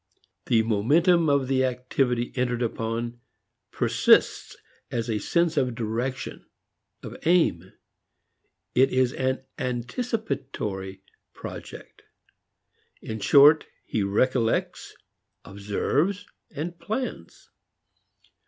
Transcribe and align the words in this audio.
The 0.47 0.63
momentum 0.63 1.29
of 1.29 1.47
the 1.47 1.63
activity 1.63 2.33
entered 2.35 2.63
upon 2.63 3.19
persists 3.69 4.57
as 4.89 5.11
a 5.11 5.19
sense 5.19 5.57
of 5.57 5.75
direction, 5.75 6.43
of 7.03 7.17
aim; 7.27 7.71
it 8.73 8.91
is 8.91 9.13
an 9.13 9.45
anticipatory 9.59 11.03
project. 11.35 12.01
In 13.03 13.19
short, 13.19 13.67
he 13.85 14.01
recollects, 14.01 14.95
observes 15.45 16.25
and 16.49 16.79
plans. 16.79 17.51